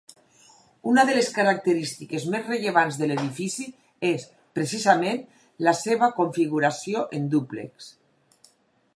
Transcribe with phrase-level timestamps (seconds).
[0.91, 3.65] Una de les característiques més rellevants de l'edifici
[4.09, 4.25] és
[4.59, 5.21] precisament
[5.67, 7.91] la seva configuració en dúplex.